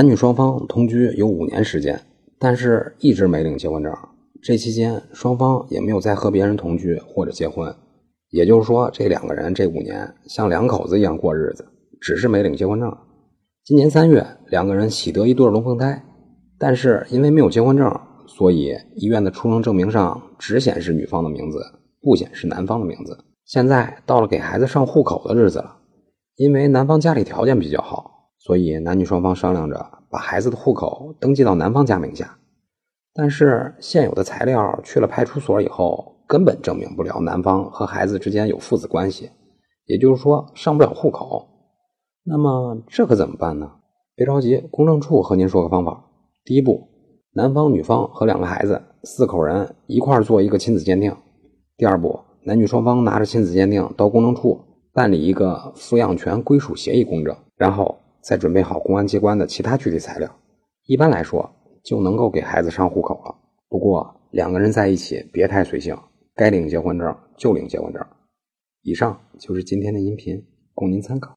[0.00, 2.00] 男女双方同居有五年时间，
[2.38, 3.94] 但是一直没领结婚证。
[4.40, 7.70] 这期间，双方也没有再和别人同居或者结婚。
[8.30, 11.66] 也就是说，这两个人这五年像两口子一样过日子，
[12.00, 12.90] 只是没领结婚证。
[13.62, 16.02] 今年三月，两个人喜得一对龙凤胎，
[16.58, 17.94] 但是因为没有结婚证，
[18.26, 21.60] 所以医院的出生证明上只显示女方的名字，
[22.00, 23.18] 不显示男方的名字。
[23.44, 25.76] 现在到了给孩子上户口的日子了，
[26.36, 32.38] 因为男方家里条件比较好，所以男女双方商量着把孩子的户口登记到男方家名下。
[33.14, 36.16] 但是现有的材料去了派出所以后。
[36.30, 39.30] 根本证明不了男方和孩子之间有父子关系，
[39.86, 41.44] 也就是说上不了户口。
[42.22, 43.68] 那么这可怎么办呢？
[44.14, 46.04] 别着急，公证处和您说个方法。
[46.44, 46.86] 第一步，
[47.32, 51.12] 男方、女方和两个孩子四口人一块做一个亲子鉴定。
[51.76, 54.60] 第二步，男女双方拿着亲子鉴定到公证处
[54.92, 60.30] 办理一个抚养权归属协议公证，然后再准备好公安机关的其他具体材料，
[60.86, 61.50] 一般来说
[61.82, 63.34] 就能够给孩子上户口了。
[63.68, 65.96] 不过两个人在一起别太随性。
[66.32, 68.02] 该领结婚证就领结婚证。
[68.80, 71.36] 以上就是今天的音频，供您参考。